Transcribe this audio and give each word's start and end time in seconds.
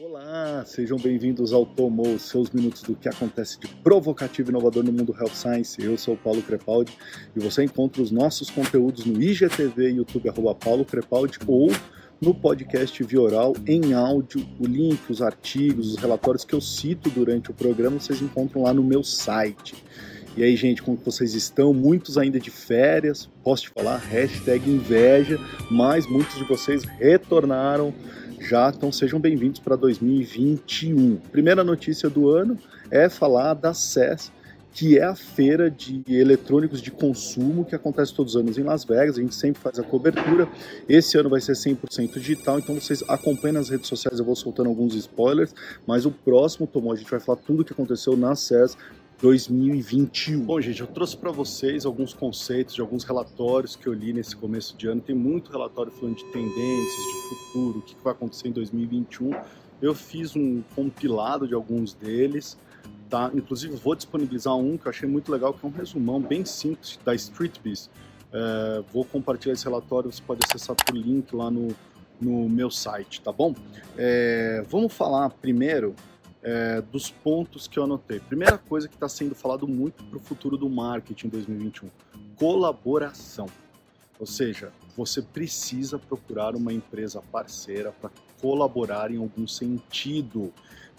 Olá, 0.00 0.64
sejam 0.64 0.96
bem-vindos 0.96 1.52
ao 1.52 1.66
Tomou, 1.66 2.20
seus 2.20 2.50
minutos 2.50 2.82
do 2.82 2.94
que 2.94 3.08
acontece 3.08 3.58
de 3.58 3.66
provocativo 3.66 4.48
e 4.48 4.52
inovador 4.52 4.84
no 4.84 4.92
mundo 4.92 5.12
Health 5.12 5.34
Science. 5.34 5.82
Eu 5.82 5.98
sou 5.98 6.14
o 6.14 6.16
Paulo 6.16 6.40
Crepaldi 6.40 6.96
e 7.34 7.40
você 7.40 7.64
encontra 7.64 8.00
os 8.00 8.12
nossos 8.12 8.48
conteúdos 8.48 9.04
no 9.04 9.20
IGTV, 9.20 9.90
YouTube, 9.90 10.28
arroba 10.28 10.54
Paulo 10.54 10.84
Crepaldi 10.84 11.40
ou 11.48 11.72
no 12.20 12.32
podcast 12.32 13.02
Vioral 13.02 13.56
em 13.66 13.92
áudio. 13.92 14.46
O 14.60 14.66
link, 14.68 15.00
os 15.10 15.20
artigos, 15.20 15.94
os 15.94 15.96
relatórios 15.96 16.44
que 16.44 16.54
eu 16.54 16.60
cito 16.60 17.10
durante 17.10 17.50
o 17.50 17.54
programa 17.54 17.98
vocês 17.98 18.22
encontram 18.22 18.62
lá 18.62 18.72
no 18.72 18.84
meu 18.84 19.02
site. 19.02 19.74
E 20.36 20.44
aí, 20.44 20.54
gente, 20.54 20.80
como 20.80 20.96
vocês 20.96 21.34
estão? 21.34 21.74
Muitos 21.74 22.16
ainda 22.16 22.38
de 22.38 22.52
férias, 22.52 23.28
posso 23.42 23.64
te 23.64 23.70
falar, 23.70 23.96
hashtag 23.96 24.70
inveja, 24.70 25.40
mas 25.68 26.08
muitos 26.08 26.36
de 26.36 26.44
vocês 26.44 26.84
retornaram 26.84 27.92
já, 28.40 28.72
então 28.74 28.90
sejam 28.92 29.18
bem-vindos 29.20 29.60
para 29.60 29.76
2021. 29.76 31.16
Primeira 31.30 31.64
notícia 31.64 32.08
do 32.08 32.28
ano 32.28 32.56
é 32.90 33.08
falar 33.08 33.54
da 33.54 33.74
CES, 33.74 34.32
que 34.72 34.98
é 34.98 35.04
a 35.04 35.14
feira 35.14 35.70
de 35.70 36.02
eletrônicos 36.08 36.80
de 36.80 36.90
consumo 36.90 37.64
que 37.64 37.74
acontece 37.74 38.14
todos 38.14 38.34
os 38.34 38.40
anos 38.40 38.56
em 38.56 38.62
Las 38.62 38.84
Vegas. 38.84 39.18
A 39.18 39.20
gente 39.20 39.34
sempre 39.34 39.60
faz 39.60 39.78
a 39.78 39.82
cobertura. 39.82 40.48
Esse 40.88 41.18
ano 41.18 41.28
vai 41.28 41.40
ser 41.40 41.52
100% 41.52 42.18
digital, 42.18 42.58
então 42.58 42.74
vocês 42.74 43.02
acompanhem 43.08 43.54
nas 43.54 43.68
redes 43.68 43.88
sociais. 43.88 44.18
Eu 44.18 44.24
vou 44.24 44.36
soltando 44.36 44.68
alguns 44.68 44.94
spoilers, 44.94 45.54
mas 45.86 46.06
o 46.06 46.10
próximo 46.10 46.66
tomou. 46.66 46.92
A 46.92 46.96
gente 46.96 47.10
vai 47.10 47.20
falar 47.20 47.38
tudo 47.38 47.62
o 47.62 47.64
que 47.64 47.72
aconteceu 47.72 48.16
na 48.16 48.34
CES 48.34 48.76
2021. 49.20 50.44
Bom, 50.44 50.60
gente, 50.60 50.80
eu 50.80 50.86
trouxe 50.86 51.16
para 51.16 51.32
vocês 51.32 51.84
alguns 51.84 52.14
conceitos 52.14 52.74
de 52.74 52.80
alguns 52.80 53.02
relatórios 53.02 53.74
que 53.74 53.86
eu 53.88 53.92
li 53.92 54.12
nesse 54.12 54.36
começo 54.36 54.76
de 54.76 54.86
ano. 54.86 55.00
Tem 55.00 55.14
muito 55.14 55.50
relatório 55.50 55.90
falando 55.90 56.16
de 56.16 56.24
tendências, 56.26 57.04
de 57.04 57.28
futuro, 57.28 57.78
o 57.80 57.82
que 57.82 57.96
vai 58.02 58.12
acontecer 58.12 58.48
em 58.48 58.52
2021. 58.52 59.32
Eu 59.82 59.94
fiz 59.94 60.36
um 60.36 60.62
compilado 60.74 61.48
de 61.48 61.54
alguns 61.54 61.94
deles, 61.94 62.56
tá? 63.10 63.30
Inclusive 63.34 63.74
vou 63.74 63.96
disponibilizar 63.96 64.54
um 64.56 64.78
que 64.78 64.86
eu 64.86 64.90
achei 64.90 65.08
muito 65.08 65.32
legal, 65.32 65.52
que 65.52 65.66
é 65.66 65.68
um 65.68 65.72
resumão 65.72 66.20
bem 66.20 66.44
simples 66.44 66.98
da 67.04 67.12
StreetBiz. 67.12 67.90
É, 68.32 68.84
vou 68.92 69.04
compartilhar 69.04 69.54
esse 69.54 69.64
relatório, 69.64 70.12
você 70.12 70.22
pode 70.22 70.40
acessar 70.46 70.76
por 70.76 70.94
link 70.94 71.34
lá 71.34 71.50
no, 71.50 71.68
no 72.20 72.48
meu 72.48 72.70
site, 72.70 73.20
tá 73.20 73.32
bom? 73.32 73.52
É, 73.96 74.62
vamos 74.68 74.92
falar 74.92 75.30
primeiro 75.30 75.96
é, 76.42 76.80
dos 76.80 77.10
pontos 77.10 77.66
que 77.66 77.78
eu 77.78 77.84
anotei. 77.84 78.20
Primeira 78.20 78.58
coisa 78.58 78.88
que 78.88 78.94
está 78.94 79.08
sendo 79.08 79.34
falado 79.34 79.66
muito 79.66 80.04
para 80.04 80.16
o 80.16 80.20
futuro 80.20 80.56
do 80.56 80.68
marketing 80.68 81.26
em 81.26 81.30
2021: 81.30 81.90
colaboração. 82.36 83.46
Ou 84.18 84.26
seja, 84.26 84.72
você 84.96 85.22
precisa 85.22 85.98
procurar 85.98 86.56
uma 86.56 86.72
empresa 86.72 87.22
parceira 87.30 87.92
para 87.92 88.10
colaborar 88.40 89.10
em 89.10 89.18
algum 89.18 89.46
sentido. 89.46 90.52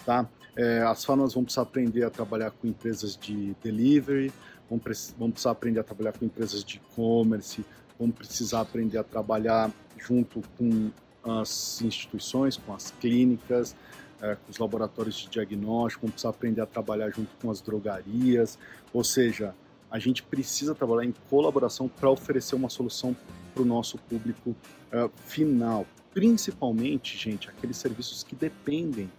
Tá? 0.04 0.26
É, 0.56 0.82
as 0.82 1.04
farmas 1.04 1.34
vão 1.34 1.44
precisar 1.44 1.62
aprender 1.62 2.04
a 2.04 2.10
trabalhar 2.10 2.50
com 2.50 2.66
empresas 2.66 3.16
de 3.16 3.54
delivery, 3.62 4.32
vão, 4.68 4.80
vão 5.18 5.30
precisar 5.30 5.50
aprender 5.50 5.80
a 5.80 5.84
trabalhar 5.84 6.12
com 6.12 6.24
empresas 6.24 6.64
de 6.64 6.76
e-commerce, 6.78 7.64
vão 7.98 8.10
precisar 8.10 8.62
aprender 8.62 8.96
a 8.96 9.04
trabalhar 9.04 9.70
junto 9.98 10.42
com 10.56 10.90
as 11.22 11.82
instituições, 11.82 12.56
com 12.56 12.72
as 12.72 12.90
clínicas, 12.92 13.76
é, 14.22 14.34
com 14.34 14.50
os 14.50 14.58
laboratórios 14.58 15.16
de 15.16 15.28
diagnóstico, 15.28 16.02
vamos 16.02 16.14
precisar 16.14 16.30
aprender 16.30 16.60
a 16.60 16.66
trabalhar 16.66 17.10
junto 17.10 17.30
com 17.40 17.50
as 17.50 17.60
drogarias, 17.60 18.58
ou 18.92 19.02
seja, 19.02 19.54
a 19.90 19.98
gente 19.98 20.22
precisa 20.22 20.74
trabalhar 20.74 21.08
em 21.08 21.14
colaboração 21.28 21.88
para 21.88 22.08
oferecer 22.08 22.54
uma 22.54 22.68
solução 22.68 23.16
para 23.52 23.62
o 23.62 23.66
nosso 23.66 23.98
público 23.98 24.50
uh, 24.50 25.10
final. 25.26 25.84
Principalmente, 26.14 27.16
gente, 27.16 27.48
aqueles 27.48 27.76
serviços 27.76 28.22
que 28.22 28.34
dependem 28.34 29.10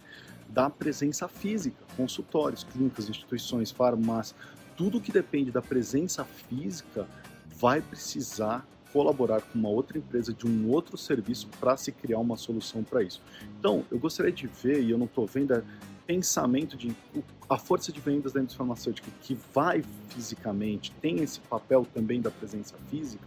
da 0.48 0.68
presença 0.70 1.28
física, 1.28 1.76
consultórios, 1.96 2.64
clínicas, 2.64 3.08
instituições, 3.08 3.70
farmácias, 3.70 4.38
tudo 4.76 5.00
que 5.00 5.12
depende 5.12 5.50
da 5.50 5.62
presença 5.62 6.24
física 6.24 7.06
vai 7.58 7.80
precisar 7.80 8.66
colaborar 8.92 9.40
com 9.40 9.58
uma 9.58 9.68
outra 9.68 9.96
empresa 9.98 10.32
de 10.32 10.46
um 10.46 10.70
outro 10.70 10.96
serviço 10.96 11.48
para 11.58 11.76
se 11.76 11.90
criar 11.90 12.18
uma 12.18 12.36
solução 12.36 12.82
para 12.82 13.02
isso. 13.02 13.22
Então, 13.58 13.84
eu 13.90 13.98
gostaria 13.98 14.32
de 14.32 14.46
ver, 14.46 14.82
e 14.82 14.90
eu 14.90 14.98
não 14.98 15.06
estou 15.06 15.26
vendo, 15.26 15.54
é 15.54 15.62
pensamento 16.06 16.76
de 16.76 16.94
a 17.48 17.56
força 17.56 17.92
de 17.92 18.00
vendas 18.00 18.32
da 18.32 18.40
indústria 18.40 18.58
farmacêutica 18.58 19.10
que 19.22 19.38
vai 19.54 19.82
fisicamente, 20.08 20.92
tem 21.00 21.20
esse 21.20 21.40
papel 21.40 21.86
também 21.94 22.20
da 22.20 22.30
presença 22.30 22.74
física, 22.90 23.26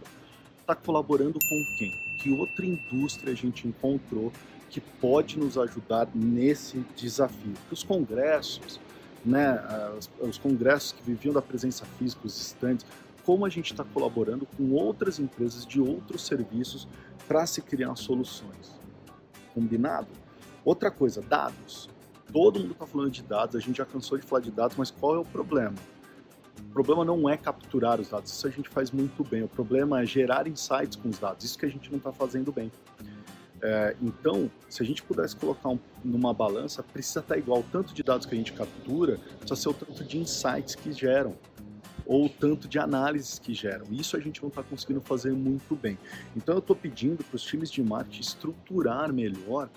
está 0.60 0.74
colaborando 0.74 1.38
com 1.38 1.76
quem? 1.78 1.92
Que 2.18 2.30
outra 2.30 2.66
indústria 2.66 3.32
a 3.32 3.36
gente 3.36 3.66
encontrou 3.66 4.32
que 4.68 4.80
pode 4.80 5.38
nos 5.38 5.56
ajudar 5.56 6.08
nesse 6.14 6.84
desafio? 6.96 7.54
Os 7.70 7.82
congressos, 7.82 8.80
né, 9.24 9.60
os, 9.96 10.10
os 10.20 10.38
congressos 10.38 10.92
que 10.92 11.02
viviam 11.02 11.32
da 11.32 11.42
presença 11.42 11.84
física, 11.98 12.26
os 12.26 12.40
estantes, 12.40 12.84
como 13.26 13.44
a 13.44 13.48
gente 13.48 13.72
está 13.72 13.82
colaborando 13.82 14.46
com 14.46 14.70
outras 14.70 15.18
empresas 15.18 15.66
de 15.66 15.80
outros 15.80 16.24
serviços 16.24 16.86
para 17.26 17.44
se 17.44 17.60
criar 17.60 17.96
soluções. 17.96 18.78
Combinado? 19.52 20.06
Outra 20.64 20.92
coisa, 20.92 21.20
dados. 21.20 21.90
Todo 22.32 22.60
mundo 22.60 22.72
está 22.72 22.86
falando 22.86 23.10
de 23.10 23.24
dados, 23.24 23.56
a 23.56 23.58
gente 23.58 23.78
já 23.78 23.84
cansou 23.84 24.16
de 24.16 24.24
falar 24.24 24.42
de 24.42 24.52
dados, 24.52 24.76
mas 24.76 24.92
qual 24.92 25.16
é 25.16 25.18
o 25.18 25.24
problema? 25.24 25.74
O 26.68 26.72
problema 26.72 27.04
não 27.04 27.28
é 27.28 27.36
capturar 27.36 28.00
os 28.00 28.08
dados, 28.08 28.30
isso 28.30 28.46
a 28.46 28.50
gente 28.50 28.68
faz 28.68 28.92
muito 28.92 29.24
bem. 29.24 29.42
O 29.42 29.48
problema 29.48 30.00
é 30.00 30.06
gerar 30.06 30.46
insights 30.46 30.94
com 30.94 31.08
os 31.08 31.18
dados, 31.18 31.44
isso 31.44 31.58
que 31.58 31.66
a 31.66 31.70
gente 31.70 31.90
não 31.90 31.98
está 31.98 32.12
fazendo 32.12 32.52
bem. 32.52 32.70
É, 33.60 33.96
então, 34.00 34.48
se 34.68 34.82
a 34.82 34.86
gente 34.86 35.02
pudesse 35.02 35.34
colocar 35.34 35.70
um, 35.70 35.78
numa 36.04 36.32
balança, 36.32 36.82
precisa 36.82 37.20
estar 37.20 37.34
tá 37.34 37.38
igual 37.38 37.60
o 37.60 37.64
tanto 37.72 37.92
de 37.92 38.02
dados 38.02 38.24
que 38.24 38.34
a 38.34 38.38
gente 38.38 38.52
captura, 38.52 39.18
precisa 39.38 39.56
ser 39.56 39.68
o 39.68 39.74
tanto 39.74 40.04
de 40.04 40.18
insights 40.18 40.76
que 40.76 40.92
geram 40.92 41.34
ou 42.06 42.26
o 42.26 42.28
tanto 42.28 42.68
de 42.68 42.78
análises 42.78 43.38
que 43.38 43.52
geram. 43.52 43.86
Isso 43.90 44.16
a 44.16 44.20
gente 44.20 44.40
não 44.40 44.48
está 44.48 44.62
conseguindo 44.62 45.00
fazer 45.00 45.32
muito 45.32 45.74
bem. 45.74 45.98
Então 46.36 46.54
eu 46.54 46.60
estou 46.60 46.76
pedindo 46.76 47.22
para 47.24 47.36
os 47.36 47.42
times 47.42 47.70
de 47.70 47.82
marketing 47.82 48.20
estruturar 48.20 49.12
melhor 49.12 49.68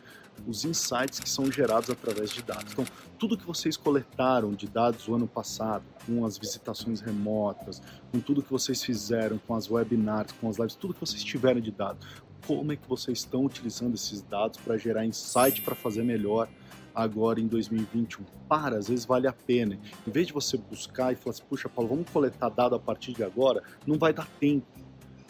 os 0.47 0.63
insights 0.63 1.19
que 1.19 1.29
são 1.29 1.51
gerados 1.51 1.89
através 1.89 2.31
de 2.31 2.41
dados. 2.41 2.71
Então, 2.71 2.85
tudo 3.17 3.37
que 3.37 3.45
vocês 3.45 3.75
coletaram 3.75 4.53
de 4.53 4.67
dados 4.67 5.07
o 5.07 5.15
ano 5.15 5.27
passado, 5.27 5.83
com 6.05 6.25
as 6.25 6.37
visitações 6.37 7.01
remotas, 7.01 7.81
com 8.11 8.19
tudo 8.19 8.41
que 8.41 8.51
vocês 8.51 8.83
fizeram, 8.83 9.37
com 9.39 9.55
as 9.55 9.69
webinars, 9.69 10.31
com 10.39 10.49
as 10.49 10.57
lives, 10.57 10.75
tudo 10.75 10.93
que 10.93 10.99
vocês 11.01 11.23
tiveram 11.23 11.59
de 11.59 11.71
dados, 11.71 12.07
como 12.47 12.71
é 12.71 12.75
que 12.75 12.87
vocês 12.87 13.19
estão 13.19 13.45
utilizando 13.45 13.95
esses 13.95 14.21
dados 14.21 14.59
para 14.59 14.77
gerar 14.77 15.05
insight 15.05 15.61
para 15.61 15.75
fazer 15.75 16.03
melhor 16.03 16.47
agora 16.93 17.39
em 17.39 17.47
2021. 17.47 18.23
Para, 18.47 18.77
às 18.77 18.87
vezes 18.87 19.05
vale 19.05 19.27
a 19.27 19.33
pena. 19.33 19.77
Em 20.07 20.11
vez 20.11 20.27
de 20.27 20.33
você 20.33 20.57
buscar 20.57 21.11
e 21.11 21.15
falar 21.15 21.31
assim, 21.31 21.43
puxa, 21.49 21.69
Paulo, 21.69 21.89
vamos 21.89 22.09
coletar 22.09 22.49
dado 22.49 22.75
a 22.75 22.79
partir 22.79 23.13
de 23.13 23.23
agora, 23.23 23.61
não 23.85 23.97
vai 23.97 24.13
dar 24.13 24.27
tempo. 24.39 24.65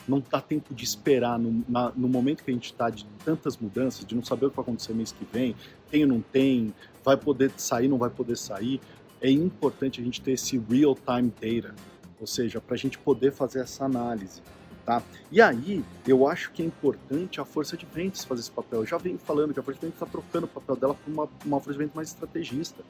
Não 0.08 0.24
dá 0.28 0.42
tempo 0.42 0.74
de 0.74 0.84
esperar 0.84 1.38
no, 1.38 1.64
na, 1.70 1.92
no 1.96 2.08
momento 2.08 2.44
que 2.44 2.50
a 2.50 2.54
gente 2.54 2.72
está 2.72 2.90
de 2.90 3.06
tantas 3.24 3.58
mudanças, 3.58 4.04
de 4.04 4.16
não 4.16 4.24
saber 4.24 4.48
o 4.48 4.50
que 4.50 4.56
vai 4.56 4.64
acontecer 4.64 4.94
mês 4.94 5.12
que 5.12 5.24
vem, 5.32 5.56
tem 5.92 6.04
ou 6.04 6.10
não 6.10 6.22
tem, 6.22 6.74
vai 7.04 7.16
poder 7.16 7.52
sair, 7.58 7.88
não 7.88 7.98
vai 7.98 8.10
poder 8.10 8.36
sair. 8.36 8.82
É 9.22 9.30
importante 9.30 10.02
a 10.02 10.04
gente 10.04 10.20
ter 10.20 10.32
esse 10.32 10.58
real-time 10.58 11.32
data, 11.40 11.76
ou 12.20 12.26
seja, 12.26 12.60
para 12.60 12.74
a 12.74 12.78
gente 12.78 12.98
poder 12.98 13.32
fazer 13.32 13.60
essa 13.60 13.86
análise. 13.86 14.42
Tá? 14.90 15.04
E 15.32 15.40
aí, 15.40 15.86
eu 16.08 16.28
acho 16.28 16.52
que 16.52 16.64
é 16.64 16.66
importante 16.66 17.40
a 17.40 17.46
força 17.46 17.78
de 17.78 17.86
vendas 17.86 18.24
fazer 18.24 18.42
esse 18.42 18.50
papel. 18.50 18.80
Eu 18.80 18.88
já 18.88 18.98
venho 18.98 19.20
falando 19.20 19.54
que 19.54 19.60
a 19.60 19.62
força 19.62 19.80
de 19.80 19.86
vendas 19.86 20.02
está 20.02 20.08
trocando 20.08 20.48
o 20.48 20.50
papel 20.50 20.76
dela 20.76 20.96
por 20.96 21.14
uma, 21.14 21.30
uma 21.46 21.60
força 21.60 21.74
de 21.74 21.78
vendas 21.78 21.94
mais 21.94 22.08
estrategista. 22.08 22.84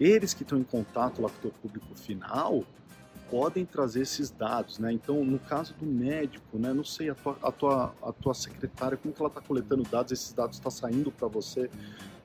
Eles 0.00 0.34
que 0.34 0.42
estão 0.42 0.58
em 0.58 0.64
contato 0.64 1.22
lá 1.22 1.30
com 1.40 1.46
o 1.46 1.52
público 1.52 1.94
final 1.94 2.64
podem 3.30 3.64
trazer 3.64 4.02
esses 4.02 4.30
dados, 4.30 4.80
né? 4.80 4.92
Então, 4.92 5.24
no 5.24 5.38
caso 5.38 5.74
do 5.74 5.86
médico, 5.86 6.58
né? 6.58 6.72
Não 6.72 6.82
sei, 6.82 7.10
a 7.10 7.14
tua, 7.14 7.38
a 7.40 7.52
tua, 7.52 7.94
a 8.02 8.12
tua 8.12 8.34
secretária, 8.34 8.96
como 8.96 9.14
que 9.14 9.22
ela 9.22 9.28
está 9.28 9.40
coletando 9.40 9.84
dados, 9.84 10.10
esses 10.10 10.32
dados 10.32 10.56
estão 10.56 10.72
tá 10.72 10.76
saindo 10.76 11.12
para 11.12 11.28
você, 11.28 11.70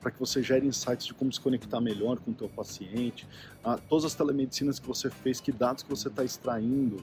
para 0.00 0.10
que 0.10 0.18
você 0.18 0.42
gere 0.42 0.66
insights 0.66 1.06
de 1.06 1.14
como 1.14 1.32
se 1.32 1.38
conectar 1.38 1.80
melhor 1.80 2.18
com 2.18 2.32
o 2.32 2.34
teu 2.34 2.48
paciente, 2.48 3.28
ah, 3.62 3.78
todas 3.88 4.06
as 4.06 4.14
telemedicinas 4.16 4.80
que 4.80 4.88
você 4.88 5.08
fez, 5.08 5.40
que 5.40 5.52
dados 5.52 5.84
que 5.84 5.88
você 5.88 6.08
está 6.08 6.24
extraindo, 6.24 7.00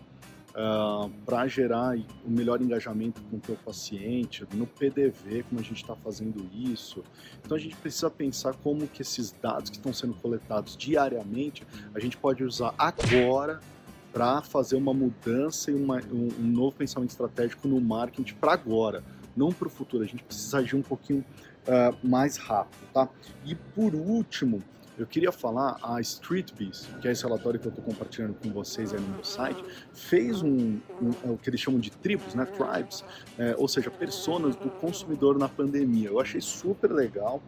uh, 0.58 1.06
ah, 1.06 1.10
para 1.26 1.48
gerar 1.48 1.96
o 2.26 2.30
melhor 2.30 2.62
engajamento 2.62 3.22
com 3.30 3.38
o 3.38 3.40
teu 3.40 3.56
paciente, 3.56 4.46
no 4.54 4.66
PDV, 4.66 5.44
como 5.44 5.62
a 5.62 5.64
gente 5.64 5.82
está 5.82 5.96
fazendo 5.96 6.50
isso. 6.52 7.04
Então 7.46 7.56
a 7.56 7.60
gente 7.60 7.76
precisa 7.76 8.10
pensar 8.10 8.56
como 8.56 8.88
que 8.88 9.02
esses 9.02 9.32
dados 9.32 9.70
que 9.70 9.78
estão 9.78 9.94
sendo 9.94 10.16
coletados 10.16 10.76
diariamente, 10.76 11.66
a 11.94 12.00
gente 12.00 12.18
pode 12.18 12.44
usar 12.44 12.74
agora 12.78 13.60
para 14.12 14.42
fazer 14.42 14.76
uma 14.76 14.94
mudança 14.94 15.70
e 15.70 15.76
uma, 15.76 15.98
um, 16.12 16.30
um, 16.40 16.48
novo 16.48 16.76
pensamento 16.76 17.12
estratégico 17.12 17.68
no 17.68 17.80
marketing 17.80 18.34
para 18.36 18.54
agora, 18.54 19.04
não 19.36 19.52
para 19.52 19.68
o 19.68 19.70
futuro. 19.70 20.04
A 20.04 20.08
gente 20.08 20.24
precisa 20.24 20.58
agir 20.58 20.76
um 20.76 20.82
pouquinho 20.82 21.24
uh, 21.68 22.08
mais 22.08 22.38
rápido, 22.38 22.82
tá? 22.92 23.08
E 23.46 23.54
por 23.54 23.94
último, 23.94 24.64
eu 24.98 25.06
queria 25.06 25.32
falar, 25.32 25.78
a 25.84 26.02
StreetBiz, 26.02 26.90
que 27.00 27.08
é 27.08 27.12
esse 27.12 27.24
relatório 27.24 27.60
que 27.60 27.68
eu 27.68 27.70
estou 27.70 27.84
compartilhando 27.84 28.34
com 28.34 28.50
vocês 28.50 28.94
aí 28.94 29.00
no 29.00 29.08
meu 29.08 29.24
site, 29.24 29.64
fez 29.94 30.42
um, 30.42 30.80
um 31.02 31.12
é 31.24 31.30
o 31.30 31.38
que 31.38 31.50
eles 31.50 31.60
chamam 31.60 31.80
de 31.80 31.92
tribos, 31.92 32.34
né, 32.34 32.46
tribes, 32.46 33.06
é, 33.38 33.56
ou 33.58 33.68
seja, 33.68 33.92
personas 33.92 34.56
do 34.56 34.70
consumidor 34.70 35.38
na 35.38 35.48
pandemia. 35.48 36.10
Eu 36.10 36.20
achei 36.20 36.42
super 36.42 36.92
legal. 36.92 37.42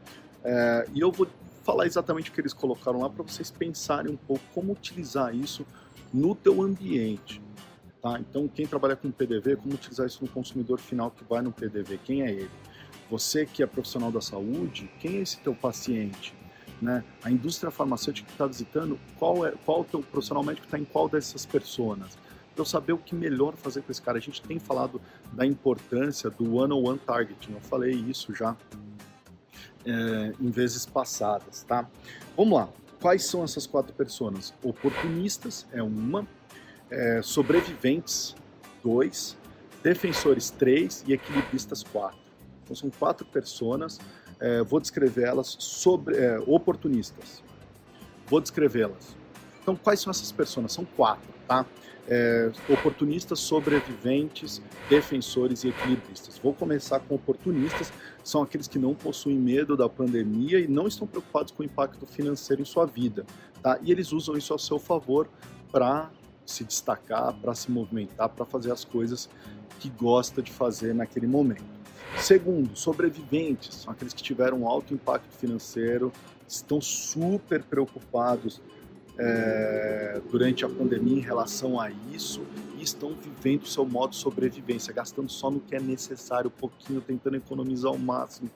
É, 0.43 0.87
e 0.93 0.99
eu 0.99 1.11
vou 1.11 1.27
falar 1.63 1.87
exatamente 1.87 2.29
o 2.29 2.33
que 2.33 2.39
eles 2.39 2.53
colocaram 2.53 2.99
lá 2.99 3.09
para 3.09 3.23
vocês 3.23 3.49
pensarem 3.49 4.13
um 4.13 4.17
pouco 4.17 4.43
como 4.53 4.71
utilizar 4.73 5.35
isso 5.35 5.65
no 6.13 6.35
teu 6.35 6.61
ambiente. 6.61 7.41
Tá? 7.99 8.19
Então, 8.19 8.47
quem 8.47 8.65
trabalha 8.65 8.95
com 8.95 9.11
PDV, 9.11 9.57
como 9.57 9.73
utilizar 9.73 10.05
isso 10.05 10.23
no 10.23 10.29
consumidor 10.29 10.79
final 10.79 11.11
que 11.11 11.23
vai 11.23 11.41
no 11.41 11.51
PDV? 11.51 11.99
Quem 12.03 12.21
é 12.21 12.31
ele? 12.31 12.51
Você 13.09 13.45
que 13.45 13.63
é 13.63 13.65
profissional 13.65 14.11
da 14.11 14.21
saúde, 14.21 14.89
quem 14.99 15.17
é 15.17 15.21
esse 15.21 15.39
teu 15.39 15.55
paciente? 15.55 16.38
Né? 16.81 17.03
A 17.23 17.31
indústria 17.31 17.69
farmacêutica 17.69 18.27
que 18.27 18.33
está 18.33 18.45
visitando, 18.45 18.97
qual 19.17 19.45
é 19.45 19.51
qual 19.65 19.81
o 19.81 19.83
teu 19.83 20.01
profissional 20.01 20.43
médico 20.43 20.65
está 20.65 20.79
em 20.79 20.85
qual 20.85 21.09
dessas 21.09 21.45
pessoas? 21.45 22.17
Para 22.53 22.61
eu 22.61 22.65
saber 22.65 22.93
o 22.93 22.97
que 22.97 23.13
melhor 23.13 23.55
fazer 23.55 23.81
com 23.81 23.91
esse 23.91 24.01
cara. 24.01 24.17
A 24.17 24.21
gente 24.21 24.41
tem 24.41 24.59
falado 24.59 25.01
da 25.33 25.45
importância 25.45 26.29
do 26.29 26.55
one-on-one 26.55 26.99
targeting. 26.99 27.53
Eu 27.53 27.61
falei 27.61 27.91
isso 27.91 28.33
já 28.33 28.55
é, 29.85 30.33
em 30.39 30.49
vezes 30.49 30.85
passadas, 30.85 31.63
tá? 31.63 31.87
Vamos 32.35 32.57
lá. 32.57 32.69
Quais 33.01 33.25
são 33.25 33.43
essas 33.43 33.65
quatro 33.65 33.93
pessoas? 33.93 34.53
Oportunistas 34.61 35.65
é 35.71 35.81
uma, 35.81 36.27
é, 36.89 37.21
sobreviventes 37.21 38.35
dois, 38.83 39.37
defensores 39.81 40.49
três 40.49 41.03
e 41.07 41.13
equilibristas 41.13 41.83
quatro. 41.83 42.19
Então 42.63 42.75
são 42.75 42.89
quatro 42.89 43.25
pessoas. 43.25 43.99
É, 44.39 44.63
vou 44.63 44.79
descrevê-las 44.79 45.57
sobre 45.59 46.17
é, 46.17 46.39
oportunistas. 46.45 47.43
Vou 48.27 48.39
descrevê-las. 48.39 49.15
Então 49.61 49.75
quais 49.75 49.99
são 49.99 50.11
essas 50.11 50.31
pessoas? 50.31 50.71
São 50.71 50.85
quatro, 50.85 51.27
tá? 51.47 51.65
É, 52.07 52.51
oportunistas, 52.69 53.39
sobreviventes, 53.39 54.61
defensores 54.89 55.63
e 55.63 55.69
equilibristas. 55.69 56.39
Vou 56.39 56.53
começar 56.53 56.99
com 57.01 57.15
oportunistas, 57.15 57.93
são 58.23 58.41
aqueles 58.41 58.67
que 58.67 58.79
não 58.79 58.95
possuem 58.95 59.37
medo 59.37 59.77
da 59.77 59.87
pandemia 59.87 60.59
e 60.59 60.67
não 60.67 60.87
estão 60.87 61.05
preocupados 61.05 61.51
com 61.51 61.61
o 61.61 61.65
impacto 61.65 62.07
financeiro 62.07 62.63
em 62.63 62.65
sua 62.65 62.85
vida, 62.87 63.25
tá? 63.61 63.77
E 63.83 63.91
eles 63.91 64.11
usam 64.11 64.35
isso 64.35 64.51
ao 64.51 64.57
seu 64.57 64.79
favor 64.79 65.29
para 65.71 66.09
se 66.47 66.63
destacar, 66.63 67.33
para 67.39 67.53
se 67.53 67.69
movimentar, 67.69 68.29
para 68.29 68.43
fazer 68.43 68.71
as 68.71 68.83
coisas 68.83 69.29
que 69.79 69.89
gosta 69.89 70.41
de 70.41 70.51
fazer 70.51 70.95
naquele 70.95 71.27
momento. 71.27 71.78
Segundo, 72.17 72.75
sobreviventes, 72.75 73.75
são 73.75 73.91
aqueles 73.93 74.13
que 74.13 74.21
tiveram 74.21 74.67
alto 74.67 74.93
impacto 74.93 75.31
financeiro, 75.37 76.11
estão 76.47 76.81
super 76.81 77.63
preocupados 77.63 78.61
é, 79.17 80.21
durante 80.31 80.63
a 80.63 80.69
pandemia 80.69 81.17
em 81.17 81.21
relação 81.21 81.79
a 81.79 81.91
isso 82.13 82.41
e 82.77 82.83
estão 82.83 83.13
vivendo 83.13 83.63
o 83.63 83.67
seu 83.67 83.85
modo 83.85 84.11
de 84.11 84.15
sobrevivência, 84.15 84.93
gastando 84.93 85.29
só 85.29 85.51
no 85.51 85.59
que 85.59 85.75
é 85.75 85.79
necessário, 85.79 86.49
pouquinho, 86.49 87.01
tentando 87.01 87.35
economizar 87.35 87.91
ao 87.91 87.97
máximo, 87.97 88.49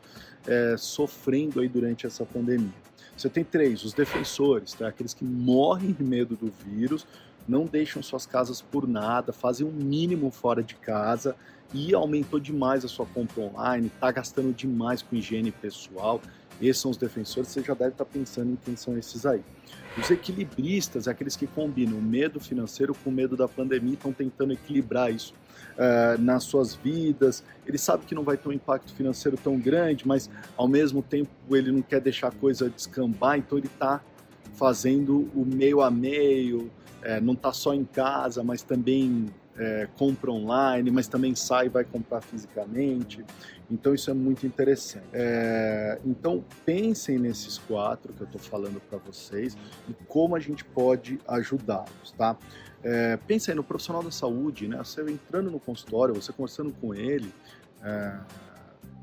é, 0.48 0.76
sofrendo 0.78 1.60
aí 1.60 1.68
durante 1.68 2.06
essa 2.08 2.26
pandemia. 2.26 2.72
Você 3.16 3.30
tem 3.30 3.44
três, 3.44 3.84
os 3.84 3.94
defensores, 3.94 4.74
tá? 4.74 4.88
aqueles 4.88 5.14
que 5.14 5.24
morrem 5.24 5.92
de 5.92 6.04
medo 6.04 6.36
do 6.36 6.52
vírus, 6.66 7.06
não 7.48 7.66
deixam 7.66 8.02
suas 8.02 8.26
casas 8.26 8.62
por 8.62 8.88
nada, 8.88 9.34
fazem 9.34 9.66
o 9.66 9.70
um 9.70 9.74
mínimo 9.74 10.32
fora 10.32 10.64
de 10.64 10.76
casa 10.76 11.36
e 11.74 11.94
aumentou 11.94 12.40
demais 12.40 12.86
a 12.86 12.88
sua 12.88 13.06
compra 13.06 13.42
online, 13.42 13.88
está 13.88 14.12
gastando 14.12 14.54
demais 14.54 15.02
com 15.02 15.16
higiene 15.16 15.52
pessoal. 15.52 16.22
Esses 16.62 16.82
são 16.82 16.92
os 16.92 16.98
defensores, 16.98 17.50
você 17.50 17.62
já 17.62 17.74
deve 17.74 17.92
estar 17.92 18.06
tá 18.06 18.12
pensando 18.14 18.52
em 18.52 18.56
quem 18.56 18.76
são 18.76 18.98
esses 18.98 19.26
aí. 19.26 19.42
Os 19.98 20.10
equilibristas, 20.10 21.08
aqueles 21.08 21.36
que 21.36 21.48
combinam 21.48 21.98
o 21.98 22.02
medo 22.02 22.40
financeiro 22.40 22.96
com 23.04 23.10
o 23.10 23.14
medo 23.14 23.36
da 23.36 23.48
pandemia, 23.48 23.96
estão 23.96 24.14
tentando 24.14 24.54
equilibrar 24.54 25.12
isso 25.12 25.34
uh, 25.74 26.22
nas 26.22 26.44
suas 26.44 26.76
vidas. 26.76 27.44
Ele 27.66 27.78
sabe 27.78 28.06
que 28.06 28.16
não 28.16 28.24
vai 28.24 28.38
ter 28.38 28.50
um 28.50 28.52
impacto 28.52 28.94
financeiro 28.94 29.38
tão 29.38 29.60
grande, 29.60 30.08
mas 30.08 30.30
ao 30.56 30.68
mesmo 30.68 31.02
tempo 31.02 31.30
ele 31.52 31.72
não 31.72 31.82
quer 31.82 32.00
deixar 32.00 32.28
a 32.28 32.32
coisa 32.32 32.70
descambar, 32.70 33.38
então 33.38 33.58
ele 33.58 33.68
está 33.68 34.02
fazendo 34.54 35.30
o 35.36 35.44
meio 35.46 35.82
a 35.82 35.90
meio, 35.90 36.72
é, 37.04 37.22
não 37.22 37.34
está 37.34 37.52
só 37.54 37.74
em 37.74 37.84
casa, 37.84 38.44
mas 38.44 38.64
também 38.64 39.28
é, 39.58 39.88
compra 39.98 40.32
online, 40.32 40.90
mas 40.90 41.08
também 41.08 41.36
sai 41.36 41.68
e 41.68 41.70
vai 41.70 41.84
comprar 41.84 42.22
fisicamente. 42.22 43.24
Então 43.70 43.94
isso 43.94 44.10
é 44.10 44.14
muito 44.14 44.46
interessante. 44.46 45.06
É, 45.14 46.00
então 46.06 46.44
pensem 46.66 47.18
nesses 47.18 47.58
quatro 47.58 48.14
que 48.14 48.22
eu 48.22 48.26
estou 48.26 48.42
falando 48.42 48.80
para 48.82 48.98
vocês 49.00 49.58
e 49.88 49.94
como 50.08 50.36
a 50.36 50.40
gente 50.40 50.64
pode 50.64 51.20
ajudá-los, 51.28 52.12
tá? 52.18 52.38
É, 52.84 53.18
pensa 53.18 53.52
aí 53.52 53.56
no 53.56 53.64
profissional 53.64 54.04
da 54.04 54.12
saúde, 54.12 54.68
né? 54.68 54.78
Você 54.78 55.02
entrando 55.02 55.50
no 55.50 55.60
consultório, 55.60 56.14
você 56.14 56.34
conversando 56.34 56.74
com 56.74 56.94
ele, 56.94 57.34
é, 57.82 58.20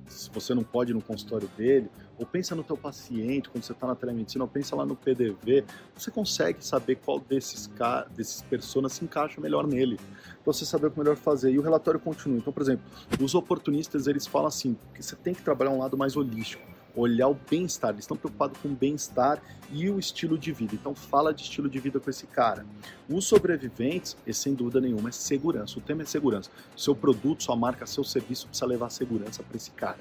se 0.07 0.31
você 0.31 0.55
não 0.55 0.63
pode 0.63 0.91
ir 0.91 0.95
no 0.95 1.03
consultório 1.03 1.49
dele, 1.57 1.91
ou 2.21 2.27
pensa 2.27 2.55
no 2.55 2.63
teu 2.63 2.77
paciente 2.77 3.49
quando 3.49 3.65
você 3.65 3.73
está 3.73 3.87
na 3.87 3.95
telemedicina, 3.95 4.45
ou 4.45 4.49
pensa 4.49 4.77
lá 4.77 4.85
no 4.85 4.95
PDV, 4.95 5.65
você 5.95 6.11
consegue 6.11 6.63
saber 6.63 6.97
qual 6.97 7.19
desses, 7.19 7.71
desses 8.15 8.43
personas 8.43 8.93
se 8.93 9.03
encaixa 9.03 9.41
melhor 9.41 9.67
nele, 9.67 9.97
para 9.97 10.53
você 10.53 10.67
saber 10.67 10.89
o 10.89 10.91
que 10.91 10.99
melhor 10.99 11.17
fazer. 11.17 11.51
E 11.51 11.59
o 11.59 11.63
relatório 11.63 11.99
continua. 11.99 12.37
Então, 12.37 12.53
por 12.53 12.63
exemplo, 12.63 12.85
os 13.19 13.35
oportunistas, 13.35 14.07
eles 14.07 14.27
falam 14.27 14.49
assim, 14.49 14.77
que 14.95 15.03
você 15.03 15.17
tem 15.17 15.33
que 15.33 15.41
trabalhar 15.41 15.71
um 15.71 15.79
lado 15.79 15.97
mais 15.97 16.15
holístico, 16.15 16.63
olhar 16.95 17.29
o 17.29 17.39
bem-estar, 17.49 17.91
eles 17.91 18.05
estão 18.05 18.19
preocupados 18.19 18.59
com 18.59 18.69
o 18.69 18.73
bem-estar 18.73 19.43
e 19.73 19.89
o 19.89 19.99
estilo 19.99 20.37
de 20.37 20.53
vida. 20.53 20.75
Então 20.75 20.95
fala 20.95 21.33
de 21.33 21.43
estilo 21.43 21.71
de 21.71 21.79
vida 21.79 21.99
com 21.99 22.11
esse 22.11 22.27
cara. 22.27 22.67
Os 23.09 23.25
sobreviventes, 23.25 24.15
sem 24.31 24.53
dúvida 24.53 24.79
nenhuma, 24.79 25.09
é 25.09 25.13
segurança. 25.13 25.79
O 25.79 25.81
tema 25.81 26.03
é 26.03 26.05
segurança. 26.05 26.51
Seu 26.77 26.95
produto, 26.95 27.45
sua 27.45 27.57
marca, 27.57 27.87
seu 27.87 28.05
serviço 28.05 28.47
precisa 28.47 28.67
levar 28.67 28.91
segurança 28.91 29.43
para 29.43 29.57
esse 29.57 29.71
cara. 29.71 30.01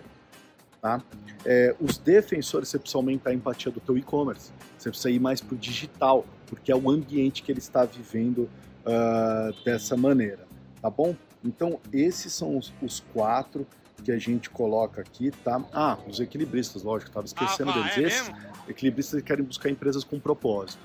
Tá? 0.81 1.01
É, 1.45 1.75
os 1.79 1.97
defensores, 1.97 2.69
você 2.69 2.79
precisa 2.79 2.97
aumentar 2.97 3.31
a 3.31 3.33
empatia 3.33 3.71
do 3.71 3.79
teu 3.79 3.97
e-commerce. 3.97 4.51
Você 4.77 4.89
precisa 4.89 5.09
ir 5.09 5.19
mais 5.19 5.41
para 5.41 5.55
o 5.55 5.57
digital, 5.57 6.25
porque 6.47 6.71
é 6.71 6.75
o 6.75 6.89
ambiente 6.89 7.43
que 7.43 7.51
ele 7.51 7.59
está 7.59 7.83
vivendo 7.83 8.49
uh, 8.85 9.63
dessa 9.65 9.97
maneira. 9.97 10.47
Tá 10.81 10.89
bom? 10.89 11.15
Então, 11.43 11.79
esses 11.91 12.33
são 12.33 12.57
os, 12.57 12.73
os, 12.81 13.01
quatro 13.13 13.67
que 14.03 14.11
a 14.11 14.17
gente 14.17 14.49
coloca 14.49 15.01
aqui, 15.01 15.31
tá? 15.31 15.61
Ah, 15.73 15.97
os 16.07 16.19
equilibristas, 16.19 16.83
lógico, 16.83 17.09
estava 17.09 17.25
esquecendo 17.25 17.71
ah, 17.71 17.81
deles. 17.81 17.97
É 17.97 18.01
esses 18.01 18.31
equilibristas 18.67 19.21
querem 19.21 19.43
buscar 19.43 19.69
empresas 19.69 20.03
com 20.03 20.19
propósito, 20.19 20.81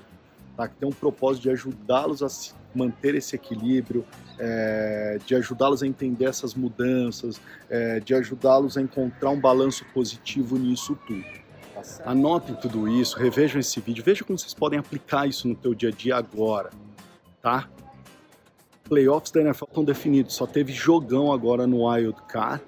tá? 0.57 0.67
Que 0.67 0.75
tem 0.75 0.87
um 0.87 0.93
propósito 0.93 1.43
de 1.43 1.49
ajudá-los 1.51 2.21
a 2.21 2.29
manter 2.77 3.15
esse 3.15 3.35
equilíbrio, 3.35 4.05
é, 4.37 5.17
de 5.25 5.35
ajudá-los 5.35 5.81
a 5.81 5.87
entender 5.87 6.25
essas 6.25 6.53
mudanças, 6.53 7.39
é, 7.69 7.99
de 7.99 8.13
ajudá-los 8.13 8.77
a 8.77 8.81
encontrar 8.81 9.29
um 9.29 9.39
balanço 9.39 9.85
positivo 9.93 10.57
nisso 10.57 10.97
tudo. 11.07 11.23
Tá 11.73 11.81
Anotem 12.05 12.55
tudo 12.55 12.87
isso, 12.87 13.17
revejam 13.17 13.59
esse 13.59 13.79
vídeo, 13.79 14.03
vejam 14.03 14.25
como 14.25 14.39
vocês 14.39 14.53
podem 14.53 14.79
aplicar 14.79 15.27
isso 15.27 15.47
no 15.47 15.55
teu 15.55 15.73
dia 15.73 15.89
a 15.89 15.91
dia 15.91 16.15
agora, 16.15 16.69
tá? 17.41 17.69
Playoffs 18.83 19.31
da 19.31 19.41
NFL 19.41 19.65
estão 19.65 19.83
definidos, 19.83 20.35
só 20.35 20.45
teve 20.45 20.71
jogão 20.71 21.31
agora 21.31 21.65
no 21.65 21.87
Wild 21.87 22.17
Card, 22.27 22.63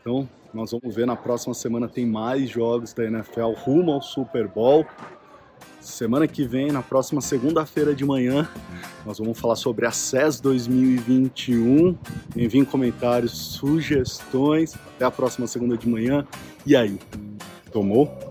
então 0.00 0.28
nós 0.52 0.72
vamos 0.72 0.94
ver 0.94 1.06
na 1.06 1.14
próxima 1.14 1.54
semana 1.54 1.88
tem 1.88 2.04
mais 2.04 2.50
jogos 2.50 2.92
da 2.92 3.04
NFL 3.04 3.52
rumo 3.52 3.92
ao 3.92 4.02
Super 4.02 4.48
Bowl. 4.48 4.84
Semana 5.80 6.28
que 6.28 6.44
vem, 6.44 6.70
na 6.70 6.82
próxima 6.82 7.20
segunda-feira 7.20 7.94
de 7.94 8.04
manhã, 8.04 8.48
nós 9.04 9.18
vamos 9.18 9.38
falar 9.38 9.56
sobre 9.56 9.86
a 9.86 9.90
CES 9.90 10.40
2021. 10.40 11.96
Enviem 12.36 12.64
comentários, 12.64 13.32
sugestões. 13.32 14.74
Até 14.74 15.06
a 15.06 15.10
próxima 15.10 15.46
segunda 15.46 15.76
de 15.76 15.88
manhã. 15.88 16.26
E 16.66 16.76
aí, 16.76 16.98
tomou? 17.72 18.29